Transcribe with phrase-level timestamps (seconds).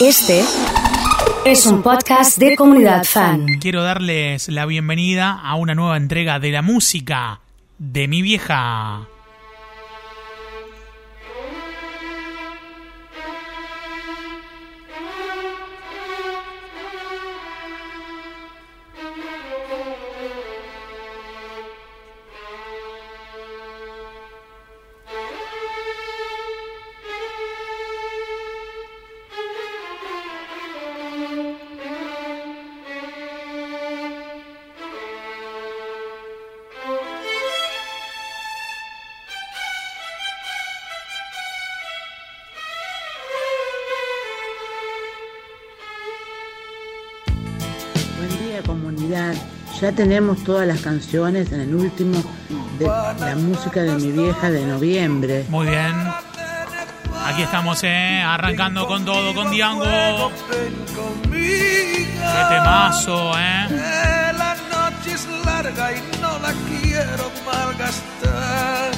[0.00, 0.44] Este
[1.44, 3.46] es un podcast de comunidad fan.
[3.60, 7.40] Quiero darles la bienvenida a una nueva entrega de la música
[7.78, 9.08] de mi vieja.
[49.98, 52.22] Tenemos todas las canciones en el último
[52.78, 55.44] de la música de mi vieja de noviembre.
[55.48, 55.92] Muy bien.
[57.26, 60.30] Aquí estamos, eh, arrancando con todo, con Diango.
[61.32, 62.06] Qué
[62.48, 63.66] temazo, eh.
[64.38, 68.92] La noche es larga y no la quiero malgastar.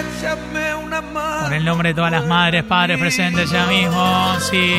[0.00, 1.42] Échame una mano.
[1.44, 4.74] Con el nombre de todas las madres, padres presentes ya mismo, sí.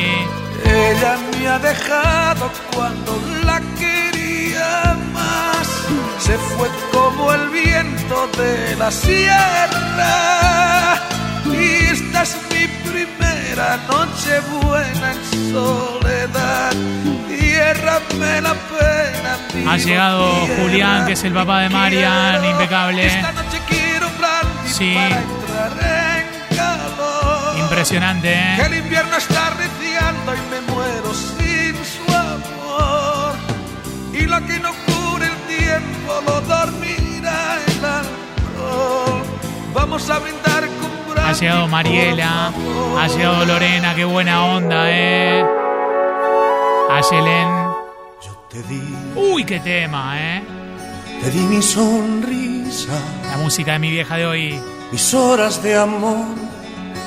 [0.66, 4.09] Ella me ha dejado cuando la más.
[6.30, 10.14] Se fue como el viento de la sierra.
[11.46, 16.70] Y esta es mi primera noche buena en soledad.
[17.28, 19.72] Tiérrame la pena.
[19.72, 20.62] Ha llegado tierra.
[20.62, 23.06] Julián, que es el papá de Marian, Quiero- impecable.
[23.06, 24.06] Esta noche quiero
[24.66, 24.94] Sí.
[24.94, 27.58] para entrar en calor.
[27.58, 28.66] Impresionante, Que eh.
[28.66, 33.34] el invierno está arreciando y me muero sin su amor.
[34.12, 34.70] Y lo que no
[35.70, 39.22] tiempo lo dormirá el alcohol.
[39.74, 42.52] Vamos a brindar con Ha llegado Mariela,
[42.98, 45.44] ha llegado Lorena, qué buena onda, eh.
[48.50, 48.82] Te di,
[49.14, 50.42] Uy, qué tema, eh.
[51.22, 52.98] te di mi sonrisa,
[53.30, 54.60] La música de mi vieja de hoy.
[54.90, 56.26] mis horas de amor,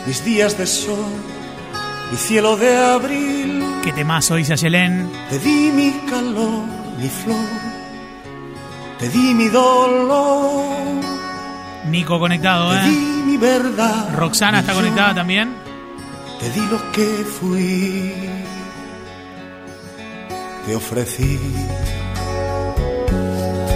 [0.07, 1.11] mis días de sol,
[2.11, 3.61] mi cielo de abril.
[3.83, 5.11] Qué temazo dice Ayelen.
[5.29, 6.63] Te di mi calor,
[6.97, 7.72] mi flor,
[8.99, 10.63] te di mi dolor,
[11.89, 12.89] Nico conectado, te eh.
[12.89, 14.15] di mi verdad.
[14.15, 15.53] Roxana está conectada también.
[16.39, 17.05] Te di lo que
[17.39, 18.13] fui,
[20.65, 21.39] te ofrecí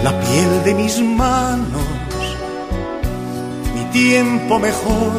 [0.02, 1.82] la piel de mis manos,
[3.74, 5.12] mi tiempo mejor,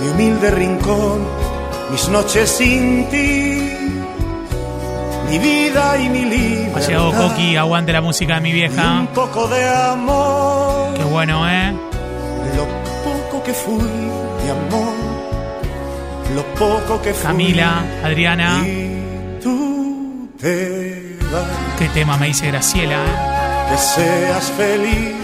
[0.00, 1.26] mi humilde rincón,
[1.90, 3.63] mis noches sin ti,
[5.30, 6.82] mi vida y mi libertad.
[6.82, 9.00] Ha llegado Coqui, aguante la música de mi vieja.
[9.00, 11.72] un poco de amor, Qué bueno, eh.
[12.56, 12.64] lo
[13.04, 14.92] poco que fui, mi amor,
[16.34, 17.26] lo poco que fui.
[17.26, 18.60] Camila, Adriana.
[18.66, 21.44] Y tú te vas,
[21.78, 23.70] Qué tema me dice Graciela, eh.
[23.70, 25.14] que seas feliz,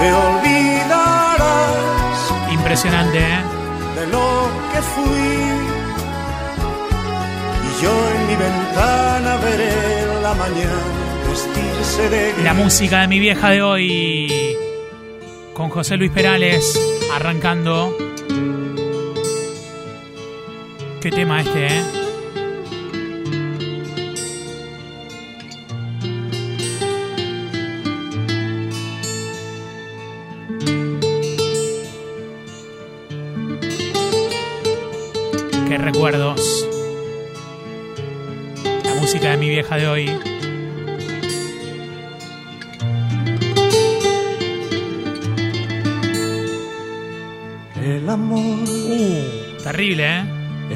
[0.00, 1.38] te olvidarás
[2.52, 3.42] Impresionante, eh.
[4.00, 5.27] de lo que fui.
[12.44, 14.56] La música de mi vieja de hoy.
[15.52, 16.78] Con José Luis Perales
[17.12, 17.96] arrancando.
[21.00, 21.84] Qué tema este, eh.
[35.68, 36.68] Qué recuerdos.
[38.84, 40.17] La música de mi vieja de hoy.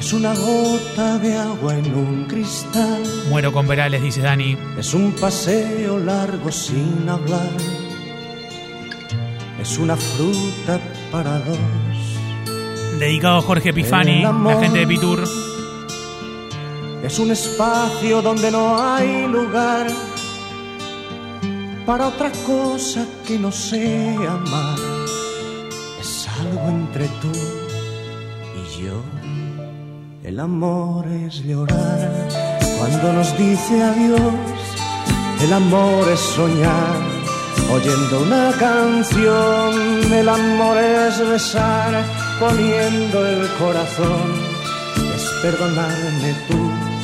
[0.02, 3.04] Es una gota de agua en un cristal.
[3.28, 4.58] Muero con Perales, dice Dani.
[4.76, 7.52] Es un paseo largo sin hablar.
[9.60, 10.80] Es una fruta
[11.12, 11.56] para dos.
[12.98, 13.70] Dedicado a Jorge
[14.26, 14.54] amor.
[14.54, 15.22] la gente de Pitur.
[17.04, 19.86] Es un espacio donde no hay lugar
[21.86, 24.78] para otra cosa que no sea amar.
[26.00, 27.61] Es algo entre tú.
[30.32, 32.10] El amor es llorar
[32.78, 34.32] cuando nos dice adiós.
[35.42, 36.96] El amor es soñar
[37.70, 40.10] oyendo una canción.
[40.10, 42.02] El amor es besar
[42.40, 44.32] poniendo el corazón.
[45.14, 46.56] Es perdonarme tú.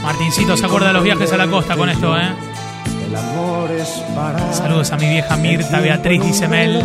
[0.03, 2.31] Martincito se acuerda de los viajes a la costa con esto, ¿eh?
[3.07, 4.55] El amor es para.
[4.55, 6.79] Saludos a mi vieja Mirta Beatriz, dice Mel.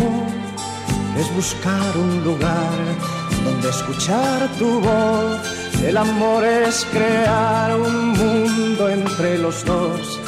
[1.18, 2.74] Es buscar un lugar
[3.46, 10.20] donde escuchar tu voz El amor es crear un mundo entre los dos,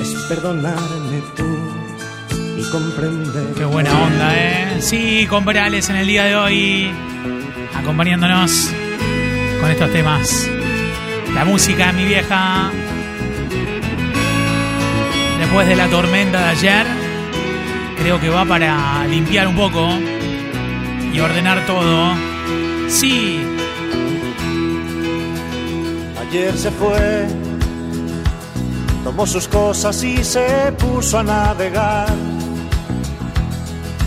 [0.00, 1.58] es perdonarme tú
[2.56, 3.54] y comprender.
[3.56, 4.80] Qué buena onda, ¿eh?
[4.80, 6.90] Sí, con Perales en el día de hoy,
[7.74, 8.70] acompañándonos
[9.60, 10.48] con estos temas.
[11.34, 12.70] La música mi vieja.
[15.38, 16.86] Después de la tormenta de ayer,
[17.98, 19.88] creo que va para limpiar un poco
[21.12, 22.14] y ordenar todo.
[22.88, 23.40] Sí,
[26.32, 27.28] Ayer se fue,
[29.04, 32.08] tomó sus cosas y se puso a navegar.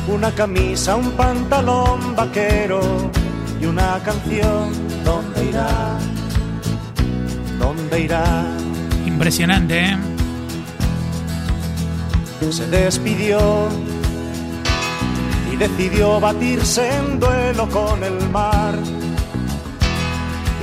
[0.08, 2.82] Una camisa, un pantalón vaquero
[3.62, 4.72] y una canción.
[5.04, 6.00] ¿Dónde irá?
[7.60, 8.44] ¿Dónde irá?
[9.06, 9.98] impresionante, ¿eh?
[12.50, 13.70] Se despidió
[15.54, 18.74] y decidió batirse en duelo con el mar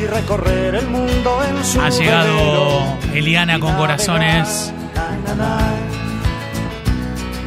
[0.02, 2.99] y recorrer el mundo en su Ha llegado.
[3.14, 5.56] Eliana con corazones navegar, na, na,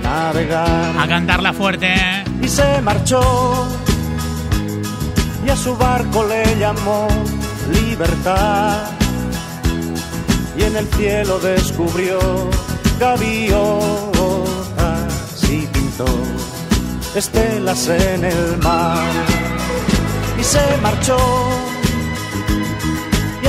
[0.02, 1.94] na, navegar a cantarla fuerte.
[1.94, 2.24] ¿eh?
[2.42, 3.68] y se marchó
[5.46, 7.08] y a su barco le llamó
[7.72, 8.84] libertad
[10.58, 12.20] y en el cielo descubrió
[13.00, 13.64] gaviotas
[15.50, 16.06] y pintó
[17.16, 19.04] estelas en el mar
[20.40, 21.18] y se marchó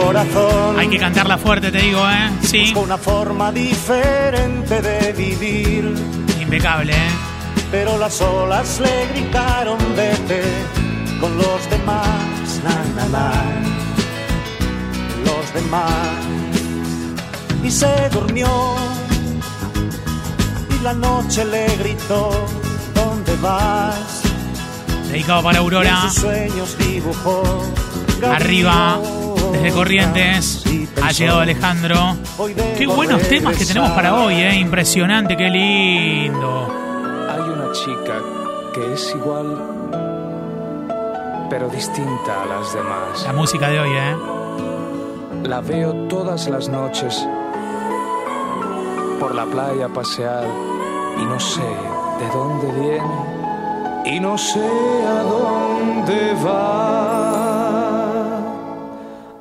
[0.00, 2.30] Corazón Hay que cantarla fuerte, te digo, ¿eh?
[2.42, 5.94] Sí, una forma diferente de vivir.
[6.40, 7.10] impecable, ¿eh?
[7.70, 10.42] pero las olas le gritaron vete
[11.20, 13.32] con los demás, na, na, na,
[15.24, 15.90] los demás.
[17.64, 18.48] Y se durmió
[20.78, 22.30] y la noche le gritó,
[22.94, 24.22] ¿dónde vas?
[25.08, 26.02] Dedicado para Y Aurora.
[26.02, 27.42] sus sueños dibujó
[28.30, 28.98] Arriba,
[29.62, 30.64] desde Corrientes,
[31.02, 32.16] ha llegado Alejandro.
[32.38, 34.26] "Hoy debo Qué buenos temas que tenemos para regresar".
[34.26, 34.54] hoy, ¿eh?
[34.58, 36.68] Impresionante, qué lindo.
[37.30, 38.20] Hay una chica
[38.74, 39.46] que es igual,
[41.50, 43.22] pero distinta a las demás.
[43.24, 44.16] La música de hoy, ¿eh?
[45.48, 47.26] La veo todas las noches
[49.20, 50.44] por la playa pasear
[51.20, 54.60] y no sé de dónde viene y no sé
[55.06, 57.45] a dónde va.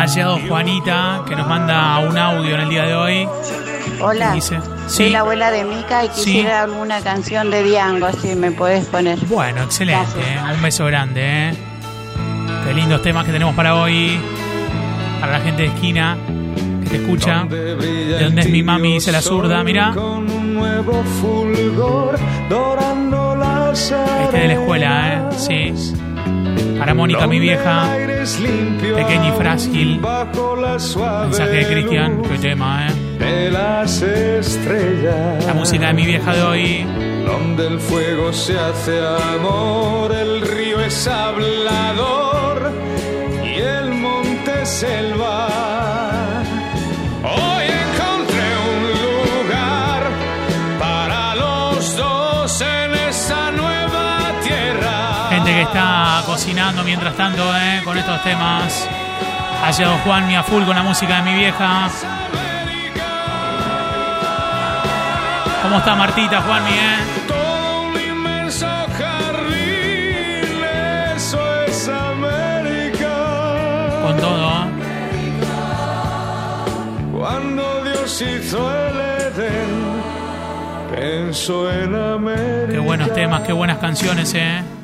[0.00, 3.28] Ha llegado Juanita, que nos manda un audio en el día de hoy.
[4.00, 5.10] Hola, Dice, soy sí.
[5.10, 6.24] la abuela de Mica y Sí.
[6.24, 9.18] quisiera alguna canción de Diango, si me puedes poner.
[9.26, 10.20] Bueno, excelente.
[10.20, 10.38] ¿eh?
[10.54, 11.54] Un beso grande, ¿eh?
[12.64, 14.20] Qué lindos temas que tenemos para hoy.
[15.20, 16.16] Para la gente de esquina
[16.84, 17.44] que te escucha.
[17.50, 18.94] ¿De dónde es mi mami?
[18.94, 19.90] Dice la zurda, mira.
[19.94, 22.16] Con un nuevo fulgor
[22.48, 23.90] dorando las
[24.22, 25.36] Este de la escuela, ¿eh?
[25.36, 25.94] Sí.
[26.78, 27.92] Para Mónica, mi vieja.
[28.94, 30.00] Pequeña y frágil.
[30.00, 32.22] Mensaje de Cristian.
[32.22, 32.92] Qué tema, ¿eh?
[33.18, 35.44] De las estrellas.
[35.44, 36.86] La música de mi vieja de hoy.
[37.26, 39.00] Donde el fuego se hace
[39.34, 42.72] amor, el río es hablador
[43.44, 45.67] y el monte selva.
[56.38, 57.80] Cocinando mientras tanto, ¿eh?
[57.84, 58.88] Con estos temas.
[59.64, 61.88] Ha llegado Juanmi a full con la música de mi vieja.
[65.64, 66.98] ¿Cómo está Martita, Juanmi, eh?
[74.04, 74.48] Con todo.
[74.48, 74.68] ¿eh?
[77.18, 80.02] Cuando Dios hizo el Edén,
[80.94, 82.70] pensó en América.
[82.70, 84.77] Qué buenos temas, qué buenas canciones, eh.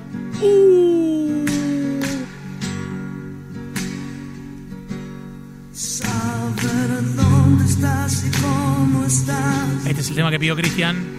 [10.14, 11.16] El tema que pidió Cristian.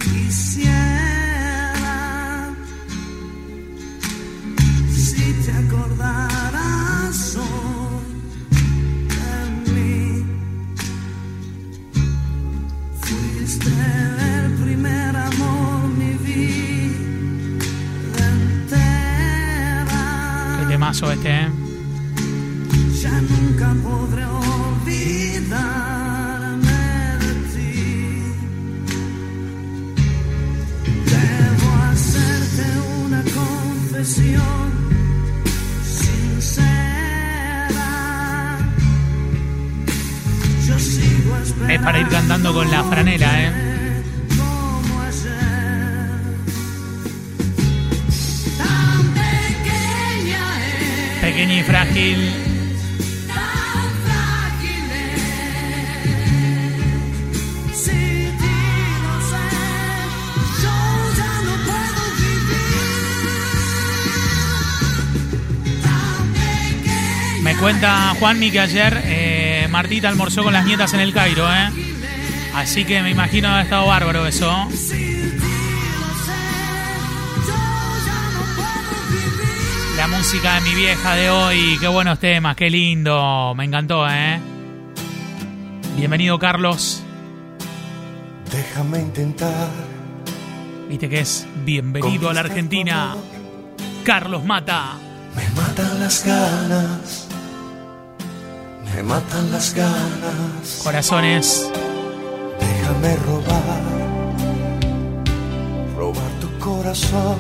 [41.67, 43.51] Es para ir cantando con la franela, ¿eh?
[51.22, 52.45] Pequeña y frágil.
[67.41, 69.35] Me cuenta Juanmi que ayer eh,
[69.75, 71.70] Martita almorzó con las nietas en el Cairo, ¿eh?
[72.53, 74.50] Así que me imagino ha estado bárbaro eso.
[79.98, 83.53] La música de mi vieja de hoy, qué buenos temas, qué lindo.
[83.58, 84.39] Me encantó, ¿eh?
[85.98, 87.03] Bienvenido, Carlos.
[88.53, 89.67] Déjame intentar.
[90.88, 93.17] Viste que es bienvenido a la Argentina.
[94.05, 94.94] Carlos Mata.
[95.36, 97.35] Me matan las ganas.
[98.96, 100.82] Me matan las ganas.
[100.82, 101.70] Corazones.
[102.60, 103.82] Déjame robar.
[105.98, 107.36] Robar tu corazón.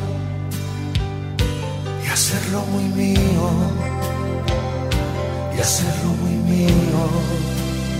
[2.05, 3.49] Y hacerlo muy mío.
[5.57, 7.09] Y hacerlo muy mío.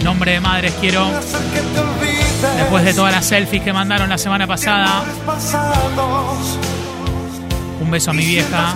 [0.04, 1.08] Nombre de madres quiero.
[2.58, 5.06] Después de todas las selfies que mandaron la semana pasada.
[7.80, 8.76] Un beso a mi vieja.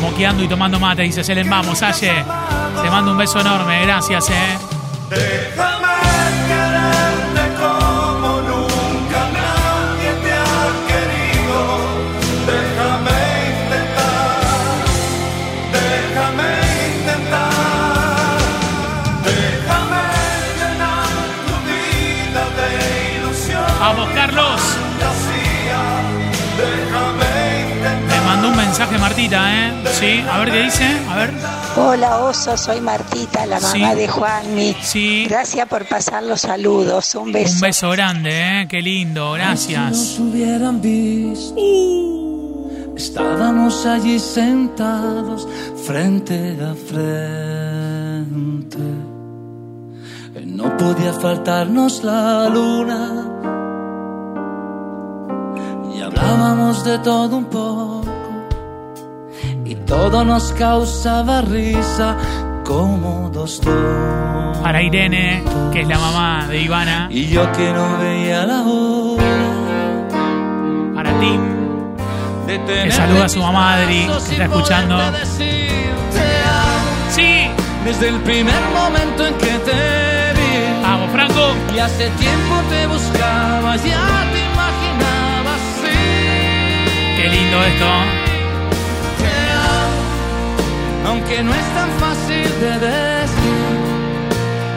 [0.00, 1.50] Moqueando y tomando mate, dice Selen.
[1.50, 2.24] Vamos, Aye.
[2.86, 3.82] Te mando un beso enorme.
[3.84, 4.58] Gracias, eh.
[5.10, 5.94] Déjame
[6.46, 11.58] quererte como nunca nadie te ha querido.
[12.46, 13.18] Déjame
[13.50, 14.86] intentar,
[15.74, 16.48] déjame
[16.94, 18.38] intentar.
[19.24, 20.02] Déjame
[20.60, 21.10] llenar
[21.48, 22.68] tu vida de
[23.16, 23.66] ilusión.
[23.80, 24.60] Vamos, Carlos.
[26.56, 27.30] Déjame
[27.72, 28.20] intentar.
[28.20, 29.72] Me mandó un mensaje Martita, ¿eh?
[29.92, 30.86] Sí, a ver qué dice.
[31.10, 31.30] A ver.
[31.78, 33.80] Hola Oso, soy Martita, la mamá Sí.
[33.96, 34.76] de Juanmi.
[34.80, 35.26] Sí.
[35.28, 37.14] Gracias por pasar los saludos.
[37.14, 37.54] Un beso.
[37.56, 38.30] Un beso grande,
[38.62, 38.66] ¿eh?
[38.68, 39.32] Qué lindo.
[39.32, 39.96] Gracias.
[39.96, 41.54] Si nos hubieran visto,
[42.96, 45.46] estábamos allí sentados
[45.86, 48.78] frente a frente.
[50.46, 53.26] No podía faltarnos la luna
[55.94, 58.02] y hablábamos de todo un poco
[59.86, 62.16] todo nos causaba risa
[62.64, 64.58] como dos tontos.
[64.62, 67.06] Para Irene, que es la mamá de Ivana.
[67.10, 69.22] Y yo que no veía la hora
[70.94, 71.40] Para Tim.
[72.66, 74.98] Que saluda a su mamá Adri, que está escuchando.
[77.10, 77.48] Sí.
[77.84, 81.54] Desde el primer momento en que te vi Vamos, Franco.
[81.74, 87.16] y hace tiempo te buscaba, ya te imaginabas sí.
[87.16, 88.25] Qué lindo esto.
[91.06, 93.76] Aunque no es tan fácil de decir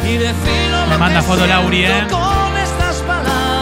[0.06, 2.08] y decirlo Me manda foto Lauri, ¿eh?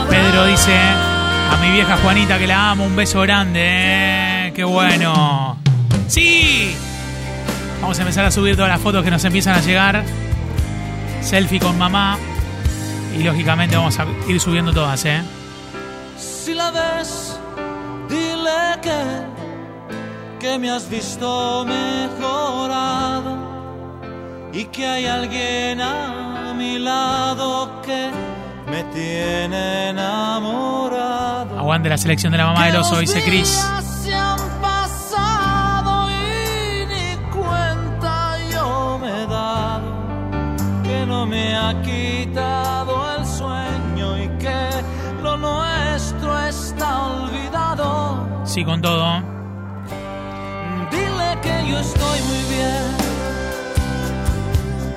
[0.10, 4.52] Pedro dice a mi vieja Juanita que la amo, un beso grande, ¿eh?
[4.54, 5.58] Qué bueno.
[6.08, 6.76] Sí.
[7.82, 10.04] Vamos a empezar a subir todas las fotos que nos empiezan a llegar.
[11.22, 12.18] Selfie con mamá.
[13.18, 15.22] Y lógicamente vamos a ir subiendo todas, ¿eh?
[16.18, 17.40] Si la ves,
[18.10, 19.37] dile que,
[20.48, 23.32] que me has visto mejorado
[24.54, 28.12] y que hay alguien a mi lado que
[28.72, 31.60] me tiene enamorado.
[31.60, 33.22] Aguante la selección de la mamá del oso, dice
[41.10, 44.70] yo me ha quitado el sueño y que
[45.22, 48.46] lo nuestro está olvidado.
[48.46, 49.37] Sí, con todo.
[51.48, 52.86] Que yo estoy muy bien,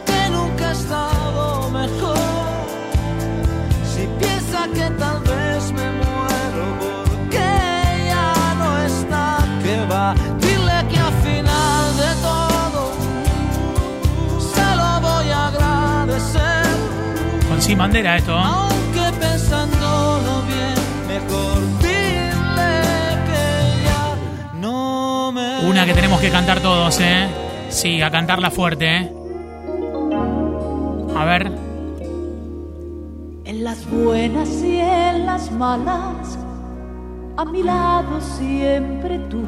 [0.08, 2.18] que nunca he estado mejor.
[3.92, 7.48] Si piensa que tal vez me muero porque
[8.12, 9.26] ya no está,
[9.62, 10.14] que va.
[10.44, 12.82] Dile que al final de todo
[14.54, 15.50] se lo voy a
[17.60, 18.36] sin bandera esto.
[18.36, 18.70] ¿eh?
[25.86, 27.26] Que tenemos que cantar todos, ¿eh?
[27.68, 29.12] Sí, a cantarla fuerte, ¿eh?
[31.16, 31.50] A ver.
[33.44, 36.38] En las buenas y en las malas,
[37.36, 39.42] a mi lado siempre tú,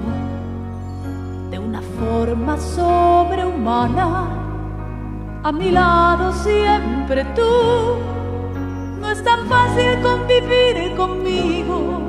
[1.51, 4.27] de una forma sobrehumana,
[5.45, 7.99] a mi lado siempre tú.
[9.01, 12.01] No es tan fácil convivir conmigo,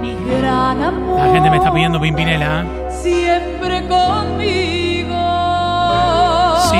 [0.00, 1.18] mi gran amor.
[1.18, 2.64] La gente me está pidiendo Pimpinela, ¿eh?
[2.90, 5.14] siempre conmigo.
[6.70, 6.78] Sí.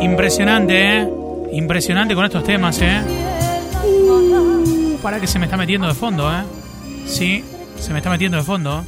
[0.00, 1.08] Impresionante, ¿eh?
[1.52, 3.00] Impresionante con estos temas, ¿eh?
[3.84, 6.42] Uh, para que se me está metiendo de fondo, ¿eh?
[7.06, 7.44] Sí,
[7.80, 8.84] se me está metiendo de fondo.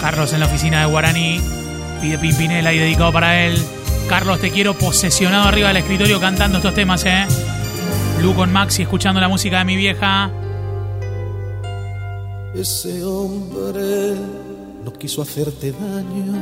[0.00, 1.40] Carlos en la oficina de Guaraní
[2.00, 3.56] pide Pimpinela y dedicado para él.
[4.08, 7.26] Carlos, te quiero posesionado arriba del escritorio cantando estos temas, ¿eh?
[8.22, 10.30] Lu con Maxi escuchando la música de mi vieja.
[12.54, 14.14] Ese hombre
[14.84, 16.40] no quiso hacerte daño,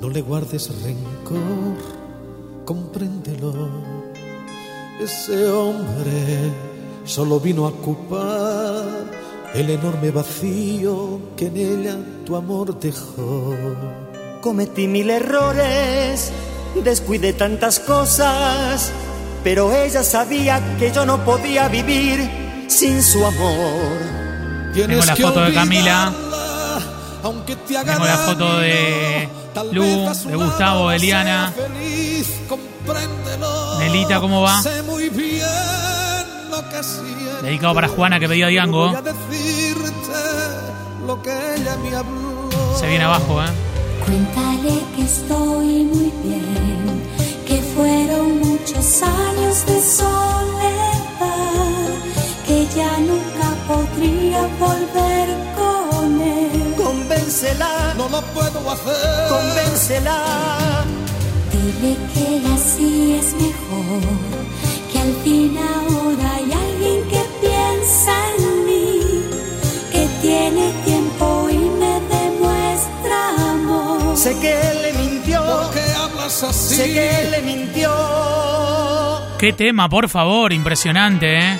[0.00, 1.76] no le guardes rencor,
[2.64, 3.52] compréndelo.
[5.00, 6.52] Ese hombre
[7.04, 8.84] solo vino a ocupar
[9.54, 13.54] el enorme vacío que en ella tu amor dejó.
[14.40, 16.30] Cometí mil errores,
[16.84, 18.92] descuidé tantas cosas,
[19.42, 22.28] pero ella sabía que yo no podía vivir
[22.68, 24.18] sin su amor.
[24.74, 26.12] Tengo la foto de Camila.
[27.22, 29.28] aunque te haga Tengo la foto de
[29.72, 31.52] Lu, de Gustavo, de Eliana.
[33.78, 34.62] Nelita, ¿cómo va?
[34.62, 35.44] Sé muy bien
[36.50, 37.42] lo que siento.
[37.42, 38.88] Dedicado para Juana que pedía Diango.
[38.88, 39.92] A decirte
[41.06, 42.50] lo que ella me habló.
[42.78, 43.46] Se viene abajo, ¿eh?
[44.04, 47.02] Cuéntale que estoy muy bien,
[47.46, 51.28] que fueron muchos años de soledad,
[52.46, 55.37] que ya nunca podría volver.
[57.28, 59.28] Convéncela, No lo puedo hacer.
[59.28, 60.16] convéncela.
[61.52, 64.00] Dile que así es mejor,
[64.90, 69.00] que al fin ahora hay alguien que piensa en mí,
[69.92, 74.16] que tiene tiempo y me demuestra amor.
[74.16, 76.76] Sé que él le mintió, ¿Por qué hablas así?
[76.76, 77.90] sé que él le mintió.
[79.38, 81.58] Qué tema, por favor, impresionante, ¿eh?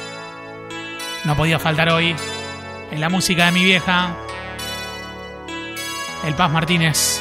[1.25, 2.17] No podía faltar hoy
[2.91, 4.17] en la música de mi vieja.
[6.25, 7.21] El Paz Martínez.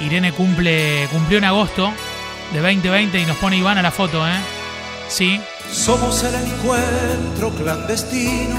[0.00, 1.92] Irene cumple, cumplió en agosto
[2.52, 4.32] de 2020 y nos pone Iván a la foto, ¿eh?
[5.08, 8.56] Sí, Somos el encuentro clandestino,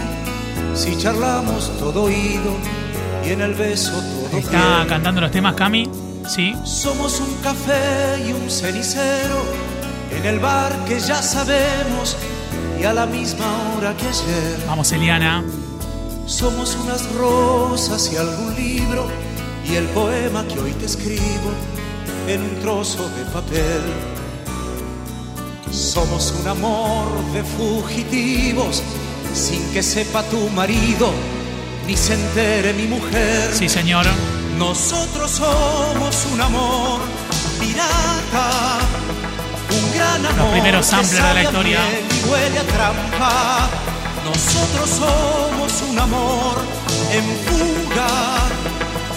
[0.74, 2.56] si charlamos todo oído
[3.26, 5.90] y en el beso todo está cantando los temas Cami.
[6.28, 9.44] Sí, Somos un café y un cenicero
[10.12, 12.16] en el bar que ya sabemos
[12.84, 13.46] y a la misma
[13.78, 14.64] hora que ayer.
[14.68, 15.42] vamos Eliana.
[16.26, 19.08] Somos unas rosas y algún libro
[19.66, 21.50] y el poema que hoy te escribo
[22.28, 23.84] en un trozo de papel.
[25.72, 28.84] Somos un amor de fugitivos
[29.34, 31.10] sin que sepa tu marido
[31.88, 33.50] ni se entere mi mujer.
[33.54, 34.06] Sí, señor.
[34.58, 37.00] Nosotros somos un amor
[37.62, 38.80] pirata,
[39.74, 40.52] un gran amor.
[40.52, 41.80] primeros samplers de la historia.
[42.30, 43.70] huele a trampa.
[44.26, 46.56] Nosotros somos un amor
[47.12, 48.08] en fuga,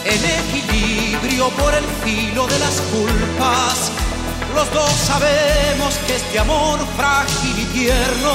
[0.04, 3.92] en equilibrio por el filo de las culpas.
[4.54, 8.34] Los dos sabemos que este amor frágil y tierno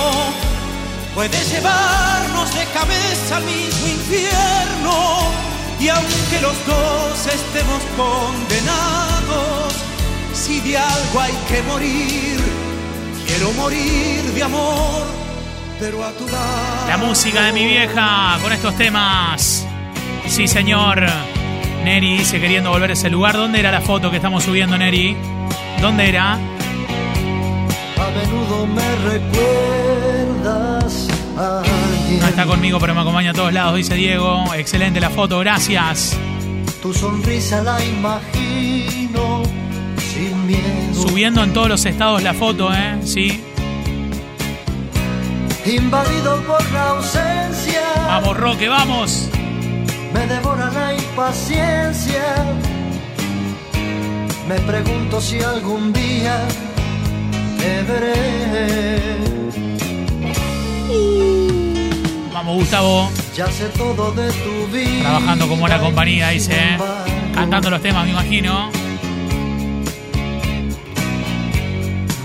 [1.16, 5.32] puede llevarnos de cabeza al mismo infierno.
[5.80, 9.51] Y aunque los dos estemos condenados,
[10.42, 12.40] si de algo hay que morir,
[13.28, 15.06] quiero morir de amor,
[15.80, 16.88] pero a tu lado.
[16.88, 19.68] La música de mi vieja con estos temas.
[20.28, 21.06] Sí, señor.
[21.84, 23.36] Neri dice queriendo volver a ese lugar.
[23.36, 25.16] ¿Dónde era la foto que estamos subiendo, Neri?
[25.80, 26.34] ¿Dónde era?
[26.34, 26.40] A
[28.18, 32.20] menudo me recuerdas a alguien.
[32.20, 34.44] No está conmigo, pero me acompaña a todos lados, dice Diego.
[34.56, 36.18] Excelente la foto, gracias.
[36.82, 39.01] Tu sonrisa la imagino.
[40.94, 42.98] Subiendo en todos los estados la foto, ¿eh?
[43.04, 43.44] Sí.
[45.66, 47.82] Invadido por la ausencia.
[48.08, 49.30] Vamos, Roque, vamos.
[50.14, 52.24] Me devora la impaciencia.
[54.48, 56.40] Me pregunto si algún día
[57.58, 59.00] te veré.
[62.34, 63.10] Vamos, Gustavo.
[63.36, 65.02] Ya sé todo de tu vida.
[65.02, 66.54] Trabajando como una compañía, dice.
[66.54, 66.78] ¿eh?
[67.34, 68.81] Cantando los temas, me imagino.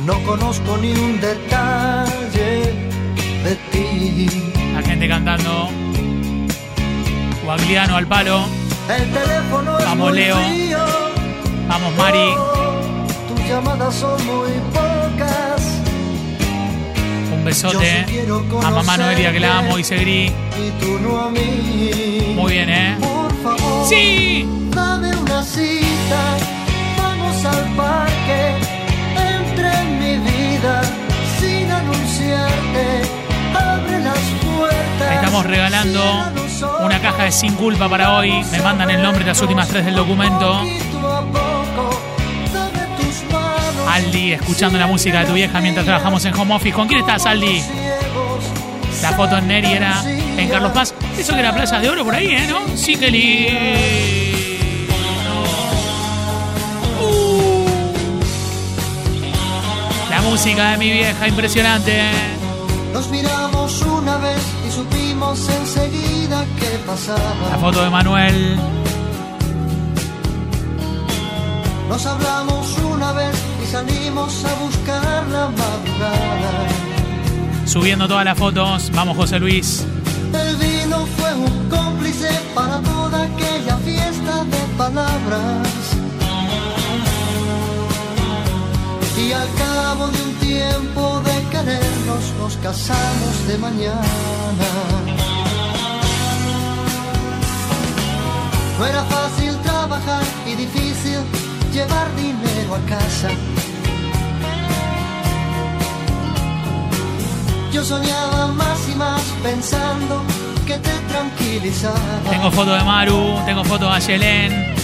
[0.07, 2.73] No conozco ni un detalle
[3.45, 4.53] de ti.
[4.75, 5.69] La gente cantando.
[7.45, 8.45] Guagliano al palo.
[8.88, 10.37] El teléfono es Vamos, muy Leo.
[10.37, 10.79] frío.
[11.69, 12.35] Vamos, Mari.
[13.29, 15.62] Tus llamadas son muy pocas.
[17.35, 18.05] Un besote
[18.62, 20.31] a mamá Noelia que la amo, dice Gris.
[20.57, 22.33] Y tú no a mí.
[22.37, 22.97] Muy bien, ¿eh?
[23.01, 23.88] Por favor.
[23.88, 24.49] Sí.
[24.71, 26.37] Dame una cita.
[26.97, 28.56] Vamos al parque.
[35.42, 36.03] Regalando
[36.83, 38.44] una caja de Sin Culpa para hoy.
[38.51, 40.62] Me mandan el nombre de las últimas tres del documento.
[43.88, 46.75] Aldi, escuchando la música de tu vieja mientras trabajamos en home office.
[46.75, 47.62] ¿Con quién estás, Aldi?
[49.03, 50.94] La foto en Neri era en Carlos Paz.
[51.16, 52.46] Eso que era Plaza de Oro por ahí, ¿eh?
[52.49, 52.77] ¿No?
[52.77, 54.46] Sí, que lindo.
[60.29, 62.11] Música de mi vieja, impresionante.
[62.92, 64.42] Nos miramos una vez
[64.77, 67.51] supimos enseguida qué pasaba.
[67.51, 68.57] La foto de Manuel.
[71.89, 76.53] Nos hablamos una vez y salimos a buscar la madrugada.
[77.65, 78.91] Subiendo todas las fotos.
[78.95, 79.85] Vamos, José Luis.
[80.33, 85.65] El vino fue un cómplice para toda aquella fiesta de palabras.
[89.27, 94.69] Y al cabo de un tiempo de querernos, nos casamos de mañana.
[98.79, 101.21] No era fácil trabajar y difícil
[101.73, 103.31] llevar dinero a casa.
[107.73, 110.23] Yo soñaba más y más pensando
[110.69, 112.31] que te tranquilizaba.
[112.31, 114.75] Tengo foto de Maru, tengo foto de Ayelén.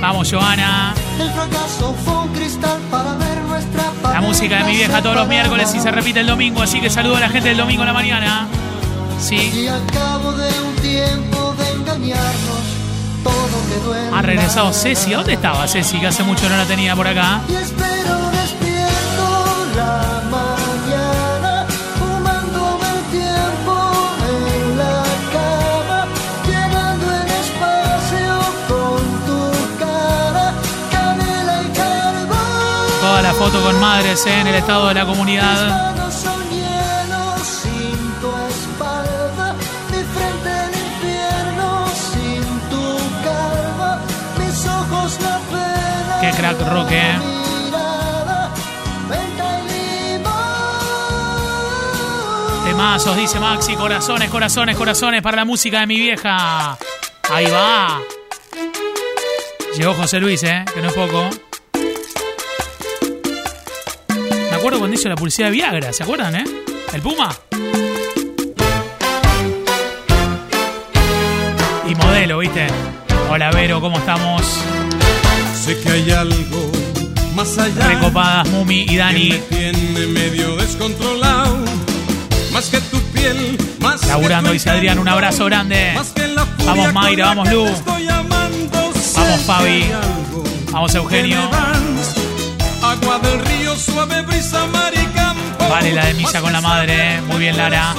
[0.00, 0.94] Vamos, Joana.
[1.20, 3.47] El fracaso fue un cristal para ver nuestra
[4.02, 6.90] La música de mi vieja todos los miércoles y se repite el domingo, así que
[6.90, 8.48] saludo a la gente del domingo a la mañana.
[9.20, 9.36] Sí.
[9.54, 12.62] Y al cabo de un tiempo de engañarnos,
[13.24, 13.34] todo
[13.68, 14.72] quedó en Ha regresado.
[14.72, 15.12] Ceci.
[15.12, 15.98] ¿Dónde estaba Ceci?
[15.98, 17.40] Que hace mucho no la tenía por acá.
[17.48, 18.28] Y espero
[33.38, 34.40] foto con madres ¿eh?
[34.40, 35.94] en el estado de la comunidad.
[46.20, 46.98] Qué crack Roque.
[46.98, 47.18] ¿eh?
[52.64, 53.76] Temazos, dice Maxi.
[53.76, 56.76] Corazones, corazones, corazones para la música de mi vieja.
[57.30, 58.00] Ahí va.
[59.76, 60.64] Llegó José Luis, ¿eh?
[60.74, 61.47] Que no es poco.
[64.58, 66.44] Acuerdo cuando hizo la publicidad de Viagra, ¿se acuerdan, eh?
[66.92, 67.34] El Puma.
[71.88, 72.66] Y modelo, ¿viste?
[73.30, 74.42] Hola, Vero, ¿cómo estamos?
[75.54, 76.70] Sé que hay algo
[77.34, 77.86] más allá.
[77.88, 79.30] Recopadas, Mumi y Dani.
[79.30, 81.58] me tiene medio descontrolado.
[82.52, 85.92] Más que tu piel, más Laburando, dice Adrián, un abrazo grande.
[85.94, 87.66] Más que la furia Vamos, Mayra, vamos, Lu.
[88.10, 89.84] amando, Vamos, Fabi.
[90.72, 91.38] Vamos, Eugenio.
[92.82, 93.47] Agua del
[93.78, 95.68] suave brisa, mar y campo.
[95.68, 97.20] Vale, la de misa con la madre, ¿eh?
[97.22, 97.94] Muy bien, Lara.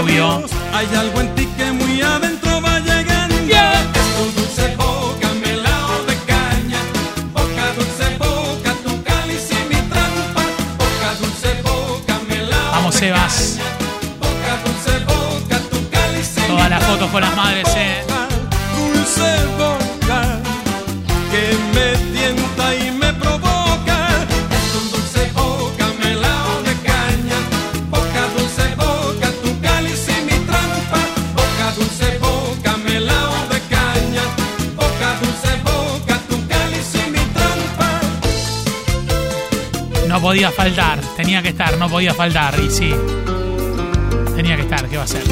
[0.00, 0.44] Obvio.
[0.72, 3.34] Hay algo en ti que muy adentro va llegando.
[3.34, 6.80] Es dulce boca, melao de caña.
[7.32, 10.42] Boca dulce boca, tu cáliz y mi trampa.
[10.78, 13.58] Boca dulce boca, melao Vamos, de Sebas.
[14.18, 18.02] Boca dulce boca, tu cáliz y Todas las fotos con las madres, ¿eh?
[18.76, 20.38] dulce boca
[21.30, 21.93] que me
[40.24, 42.94] podía faltar, tenía que estar, no podía faltar, y sí.
[44.34, 45.22] Tenía que estar, ¿qué va a ser?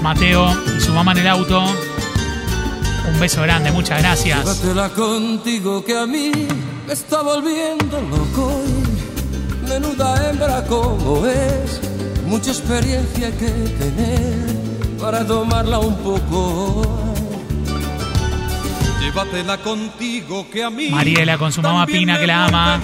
[0.00, 1.62] Mateo y su mamá en el auto.
[3.06, 4.38] Un beso grande, muchas gracias.
[4.38, 6.32] Llévatela contigo que a mí
[6.86, 8.62] me está volviendo loco.
[9.68, 11.77] Menuda hembra como es,
[12.28, 14.56] mucha experiencia que tener
[15.00, 16.82] para tomarla un poco.
[19.00, 20.90] Llévatela contigo que a mí.
[20.90, 22.80] Mariela con su mamá Pina que la ama.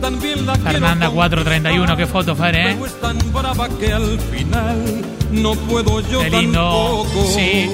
[0.00, 2.76] la Fernanda con 431, qué foto, Fer, ¿eh?
[2.86, 7.26] Es tan brava que al final no puedo yo Qué lindo, tampoco.
[7.34, 7.70] sí.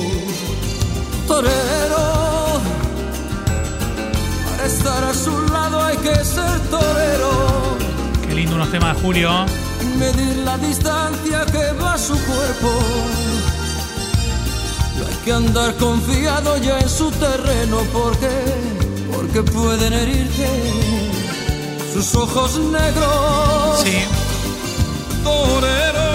[1.26, 2.60] Torero,
[4.50, 7.76] para estar a su lado hay que ser torero.
[8.28, 9.46] Qué lindo unos temas de Julio.
[9.98, 12.70] Medir la distancia que va su cuerpo.
[14.98, 18.28] No hay que andar confiado ya en su terreno porque,
[19.10, 20.48] porque pueden herirte
[21.94, 23.80] sus ojos negros.
[23.82, 24.04] Sí.
[25.24, 26.10] Torero,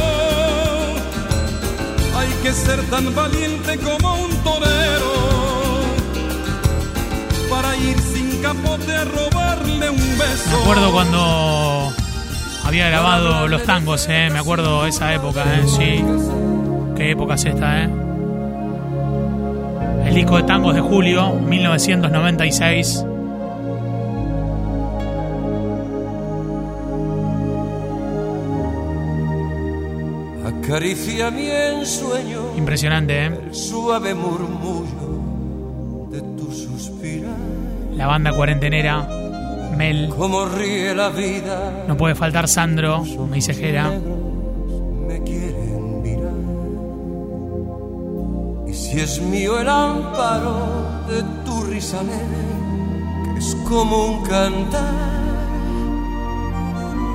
[2.17, 5.13] hay que ser tan valiente como un torero
[7.49, 10.49] para ir sin capote a robarle un beso.
[10.51, 11.93] Me acuerdo cuando
[12.71, 14.29] había grabado los tangos, ¿eh?
[14.31, 15.67] Me acuerdo esa época, ¿eh?
[15.67, 16.05] Sí.
[16.95, 17.89] Qué época es esta, ¿eh?
[20.05, 23.05] El disco de tangos de Julio, 1996.
[30.45, 33.31] Acaricia mi ensueño Impresionante, ¿eh?
[33.47, 37.35] el suave murmullo de tu suspirar.
[37.95, 39.05] La banda cuarentenera,
[39.77, 40.09] Mel.
[40.17, 43.89] Cómo ríe la vida, No puede faltar Sandro, me dice Jera.
[45.07, 46.33] me quieren mirar.
[48.67, 55.11] Y si es mío el amparo de tu risa que es como un cantar,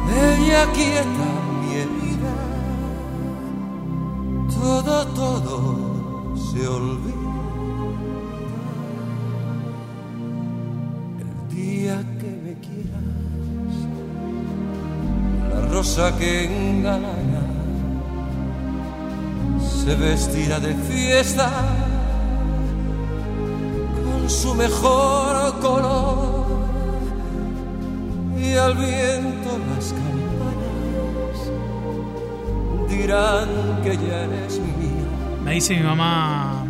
[0.09, 1.27] ella quieta
[1.61, 2.35] mi herida,
[4.55, 7.15] todo, todo se olvida.
[11.21, 12.16] El día que
[15.53, 17.43] la rosa que engalana
[19.61, 21.51] se vestirá de fiesta
[24.05, 26.47] con su mejor color
[28.39, 31.39] y al viento las campanas
[32.89, 33.49] dirán
[33.83, 35.07] que ya eres mía
[35.45, 36.67] Me dice mi mamá.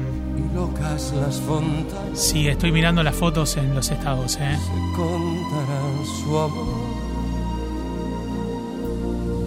[0.57, 2.19] Locas las fontanas.
[2.19, 4.59] Sí, estoy mirando las fotos en los estados, ¿eh?
[4.97, 6.67] contarán su amor.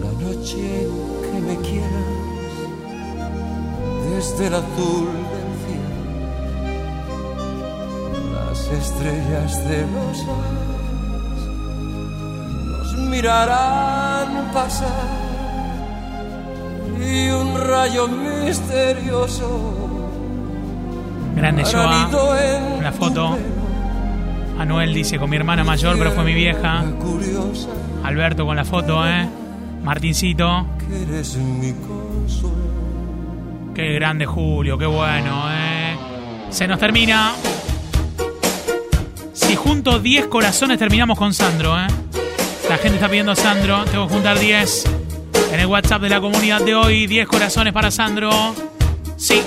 [0.04, 0.88] La noche
[1.22, 2.20] que me quieras
[4.08, 5.98] desde el azul del cielo.
[8.34, 10.18] Las estrellas de los
[12.68, 15.18] nos mirarán pasar
[17.00, 19.79] y un rayo misterioso
[21.40, 22.10] Grande Joa.
[22.78, 23.38] Una foto.
[24.58, 26.84] Anuel dice con mi hermana mayor, pero fue mi vieja.
[28.04, 29.26] Alberto con la foto, ¿eh?
[29.82, 30.66] Martincito.
[33.74, 35.96] Qué grande Julio, qué bueno, ¿eh?
[36.50, 37.32] Se nos termina.
[39.32, 41.86] Si junto 10 corazones terminamos con Sandro, ¿eh?
[42.68, 43.86] La gente está pidiendo a Sandro.
[43.86, 44.84] Tengo que juntar 10.
[45.54, 48.30] En el WhatsApp de la comunidad de hoy, 10 corazones para Sandro.
[49.16, 49.40] Sí.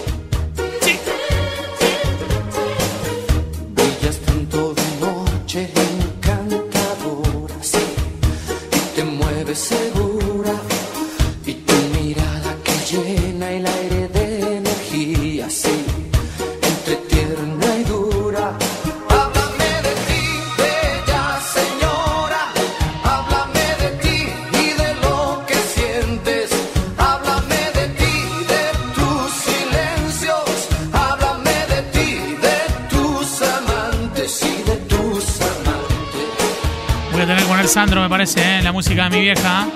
[38.26, 39.68] La música de mi vieja.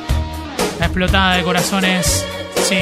[0.79, 2.25] La explotada de corazones.
[2.55, 2.77] Sí.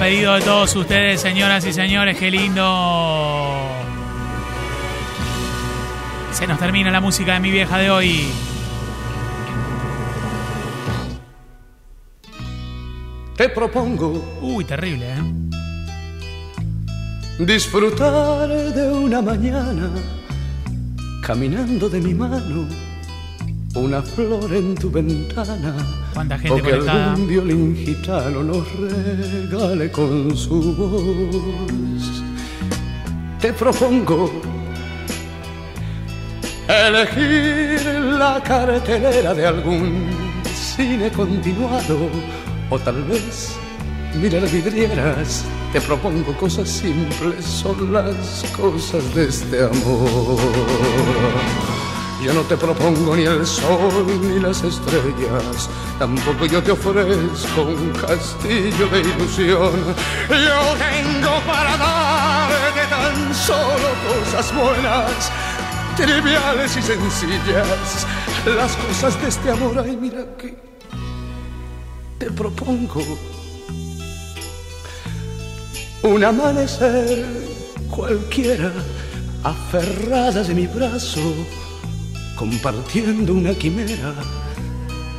[0.00, 3.68] Pedido de todos ustedes, señoras y señores, qué lindo.
[6.32, 8.28] Se nos termina la música de mi vieja de hoy.
[13.36, 15.22] Te propongo Uy, terrible, ¿eh?
[17.44, 19.90] disfrutar de una mañana
[21.22, 22.66] caminando de mi mano
[23.74, 25.76] una flor en tu ventana
[26.12, 27.12] ¿Cuánta gente o que conectada?
[27.12, 32.22] algún violín gitano nos regale con su voz
[33.40, 34.30] te propongo
[36.68, 37.82] elegir
[38.18, 40.10] la cartelera de algún
[40.54, 42.08] cine continuado
[42.68, 43.56] o tal vez
[44.20, 45.44] mirar vidrieras.
[45.72, 50.38] Te propongo cosas simples, son las cosas de este amor.
[52.22, 57.92] Yo no te propongo ni el sol ni las estrellas, tampoco yo te ofrezco un
[57.92, 59.72] castillo de ilusión.
[60.28, 65.32] Yo tengo para darte tan solo cosas buenas,
[65.96, 68.06] triviales y sencillas,
[68.44, 69.78] las cosas de este amor.
[69.78, 70.54] Ay, mira que
[72.18, 73.02] te propongo
[76.02, 77.24] un amanecer
[77.88, 78.70] cualquiera,
[79.42, 81.20] aferradas de mi brazo,
[82.40, 84.14] compartiendo una quimera.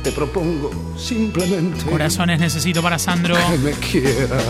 [0.02, 3.36] Te propongo simplemente Corazones necesito para Sandro.
[3.36, 4.42] que me quieras.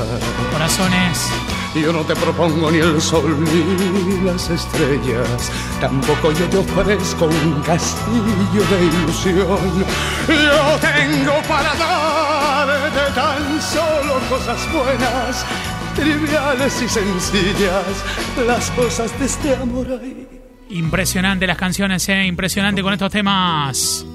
[0.50, 1.18] Corazones.
[1.74, 5.50] Yo no te propongo ni el sol ni las estrellas,
[5.82, 9.84] tampoco yo te ofrezco un castillo de ilusión.
[10.28, 15.44] Yo tengo para darte tan solo cosas buenas,
[15.94, 17.84] triviales y sencillas,
[18.46, 20.41] las cosas de este amor ahí.
[20.72, 22.24] Impresionante las canciones, ¿eh?
[22.24, 24.06] Impresionante con estos temas.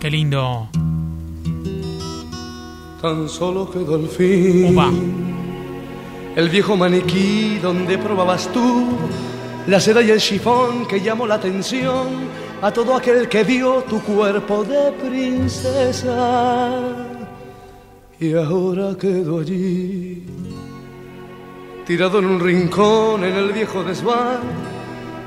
[0.00, 0.68] Qué lindo.
[3.02, 4.74] Tan solo quedó el fin.
[6.34, 8.88] El viejo maniquí donde probabas tú
[9.66, 12.08] la seda y el chifón que llamó la atención
[12.62, 16.70] a todo aquel que vio tu cuerpo de princesa.
[18.18, 20.24] Y ahora quedo allí,
[21.86, 24.40] tirado en un rincón en el viejo desván,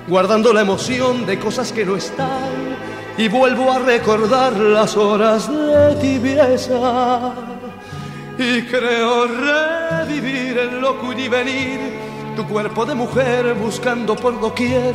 [0.08, 2.78] guardando la emoción de cosas que no están.
[3.18, 7.34] Y vuelvo a recordar las horas de tibieza
[8.38, 11.80] y creo revivir el loco y venir
[12.36, 14.94] tu cuerpo de mujer buscando por doquier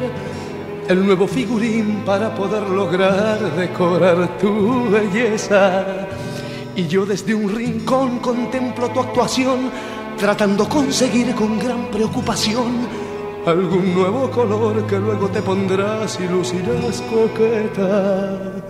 [0.89, 5.85] el nuevo figurín para poder lograr decorar tu belleza.
[6.77, 9.71] Y yo desde un rincón contemplo tu actuación,
[10.17, 13.02] tratando conseguir con gran preocupación
[13.47, 18.63] algún nuevo color que luego te pondrás y lucirás coqueta.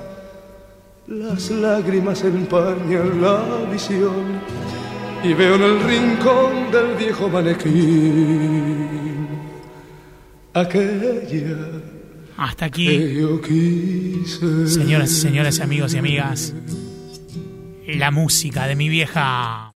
[1.06, 4.40] Las lágrimas empañan la visión
[5.23, 9.23] y veo en el rincón del viejo manequín
[10.54, 11.56] aquella
[12.37, 13.14] Hasta aquí.
[14.66, 16.54] Señoras y señores, amigos y amigas.
[17.87, 19.70] La música de mi vieja.